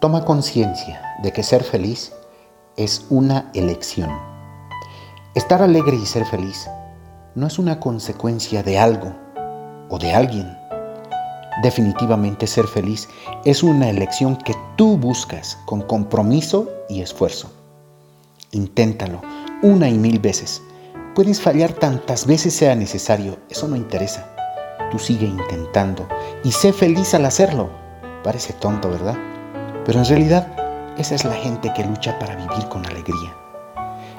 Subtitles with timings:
[0.00, 2.10] Toma conciencia de que ser feliz
[2.78, 4.10] es una elección.
[5.34, 6.70] Estar alegre y ser feliz
[7.34, 9.12] no es una consecuencia de algo
[9.90, 10.56] o de alguien.
[11.62, 13.10] Definitivamente ser feliz
[13.44, 17.52] es una elección que tú buscas con compromiso y esfuerzo.
[18.52, 19.20] Inténtalo
[19.60, 20.62] una y mil veces.
[21.14, 24.34] Puedes fallar tantas veces sea necesario, eso no interesa.
[24.90, 26.08] Tú sigue intentando
[26.42, 27.68] y sé feliz al hacerlo.
[28.24, 29.18] Parece tonto, ¿verdad?
[29.90, 30.46] Pero en realidad
[30.98, 33.34] esa es la gente que lucha para vivir con alegría.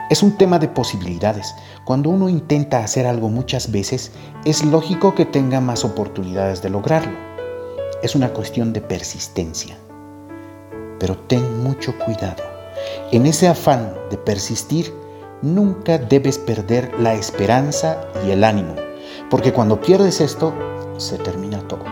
[0.10, 1.56] Es un tema de posibilidades.
[1.86, 4.12] Cuando uno intenta hacer algo muchas veces,
[4.44, 7.14] es lógico que tenga más oportunidades de lograrlo.
[8.04, 9.78] Es una cuestión de persistencia.
[11.00, 12.44] Pero ten mucho cuidado.
[13.14, 14.94] En ese afán de persistir,
[15.42, 18.76] nunca debes perder la esperanza y el ánimo,
[19.30, 20.54] porque cuando pierdes esto,
[20.98, 21.86] se termina todo.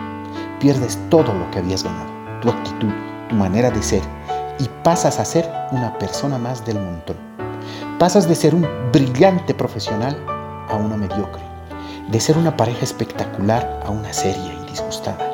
[0.59, 2.11] Pierdes todo lo que habías ganado,
[2.41, 2.91] tu actitud,
[3.29, 4.01] tu manera de ser,
[4.59, 7.15] y pasas a ser una persona más del montón.
[7.97, 10.17] Pasas de ser un brillante profesional
[10.67, 11.41] a una mediocre,
[12.09, 15.25] de ser una pareja espectacular a una seria y disgustada.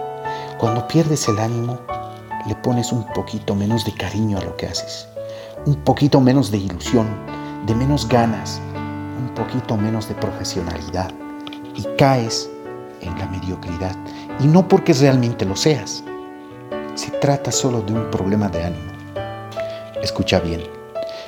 [0.59, 1.79] Cuando pierdes el ánimo,
[2.47, 5.07] le pones un poquito menos de cariño a lo que haces,
[5.65, 7.07] un poquito menos de ilusión,
[7.65, 8.61] de menos ganas,
[9.19, 11.11] un poquito menos de profesionalidad
[11.73, 12.49] y caes
[13.01, 13.95] en la mediocridad.
[14.39, 16.03] Y no porque realmente lo seas,
[16.95, 18.91] se trata solo de un problema de ánimo.
[20.01, 20.63] Escucha bien,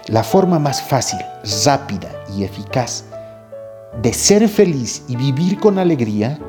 [0.08, 1.20] la forma más fácil,
[1.66, 3.04] rápida y eficaz
[4.02, 6.40] de ser feliz y vivir con alegría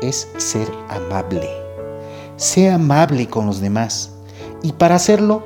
[0.00, 1.48] es ser amable.
[2.36, 4.10] Sé amable con los demás.
[4.62, 5.42] Y para hacerlo,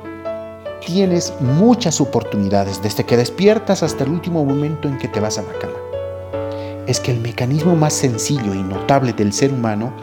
[0.85, 5.41] tienes muchas oportunidades desde que despiertas hasta el último momento en que te vas a
[5.41, 5.73] la cama.
[6.87, 9.93] Es que el mecanismo más sencillo y notable del ser humano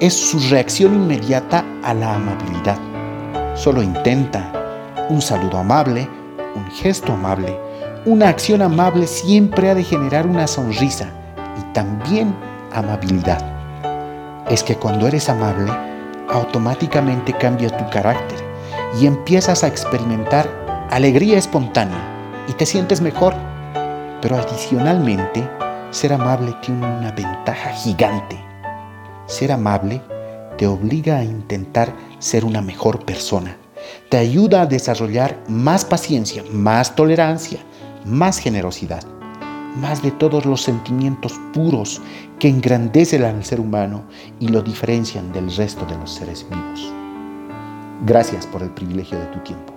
[0.00, 2.78] es su reacción inmediata a la amabilidad.
[3.54, 4.52] Solo intenta
[5.08, 6.08] un saludo amable,
[6.54, 7.58] un gesto amable,
[8.04, 11.10] una acción amable siempre ha de generar una sonrisa
[11.58, 12.34] y también
[12.72, 13.40] amabilidad.
[14.50, 15.72] Es que cuando eres amable,
[16.28, 18.38] automáticamente cambia tu carácter
[19.00, 20.48] y empiezas a experimentar
[20.90, 23.34] alegría espontánea y te sientes mejor.
[24.20, 25.48] Pero adicionalmente,
[25.90, 28.45] ser amable tiene una ventaja gigante.
[29.26, 30.00] Ser amable
[30.56, 33.56] te obliga a intentar ser una mejor persona
[34.08, 37.60] te ayuda a desarrollar más paciencia, más tolerancia,
[38.04, 39.02] más generosidad,
[39.80, 42.00] más de todos los sentimientos puros
[42.38, 44.04] que engrandecen al ser humano
[44.40, 46.92] y lo diferencian del resto de los seres vivos.
[48.04, 49.75] Gracias por el privilegio de tu tiempo.